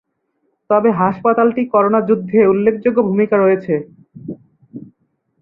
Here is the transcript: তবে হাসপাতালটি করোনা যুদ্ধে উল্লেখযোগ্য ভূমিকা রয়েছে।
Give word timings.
তবে 0.69 0.89
হাসপাতালটি 0.99 1.61
করোনা 1.73 1.99
যুদ্ধে 2.09 2.39
উল্লেখযোগ্য 2.51 2.99
ভূমিকা 3.09 3.35
রয়েছে। 3.37 3.73